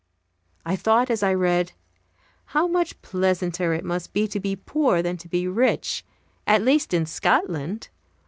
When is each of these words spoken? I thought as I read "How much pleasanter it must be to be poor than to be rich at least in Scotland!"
I 0.65 0.75
thought 0.75 1.11
as 1.11 1.21
I 1.21 1.31
read 1.35 1.73
"How 2.57 2.65
much 2.67 2.99
pleasanter 3.03 3.71
it 3.75 3.85
must 3.85 4.13
be 4.13 4.27
to 4.29 4.39
be 4.39 4.55
poor 4.55 5.03
than 5.03 5.15
to 5.17 5.27
be 5.29 5.47
rich 5.47 6.03
at 6.47 6.63
least 6.63 6.91
in 6.91 7.05
Scotland!" 7.05 7.89